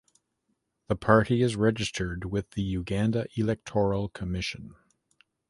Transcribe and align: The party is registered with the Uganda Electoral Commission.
The 0.87 0.95
party 0.95 1.43
is 1.43 1.55
registered 1.55 2.25
with 2.25 2.49
the 2.53 2.63
Uganda 2.63 3.27
Electoral 3.35 4.09
Commission. 4.09 4.73